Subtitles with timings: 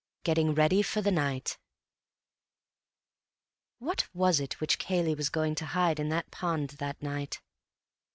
[0.23, 1.59] Getting Ready for the Night
[3.77, 7.39] What was it which Cayley was going to hide in that pond that night?